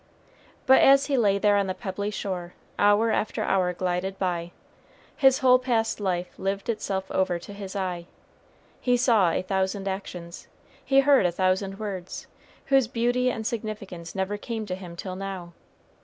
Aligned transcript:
But 0.65 0.81
as 0.81 1.05
he 1.05 1.15
lay 1.15 1.37
there 1.37 1.57
on 1.57 1.67
the 1.67 1.75
pebbly 1.75 2.09
shore, 2.09 2.55
hour 2.79 3.11
after 3.11 3.43
hour 3.43 3.71
glided 3.71 4.17
by, 4.17 4.51
his 5.15 5.37
whole 5.45 5.59
past 5.59 5.99
life 5.99 6.33
lived 6.39 6.69
itself 6.69 7.11
over 7.11 7.37
to 7.37 7.53
his 7.53 7.75
eye; 7.75 8.07
he 8.79 8.97
saw 8.97 9.29
a 9.29 9.43
thousand 9.43 9.87
actions, 9.87 10.47
he 10.83 11.01
heard 11.01 11.27
a 11.27 11.31
thousand 11.31 11.77
words, 11.77 12.25
whose 12.65 12.87
beauty 12.87 13.29
and 13.29 13.45
significance 13.45 14.15
never 14.15 14.37
came 14.37 14.65
to 14.65 14.73
him 14.73 14.95
till 14.95 15.15
now. 15.15 15.53